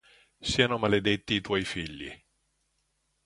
[0.49, 2.11] Siano maledetti i tuoi figli!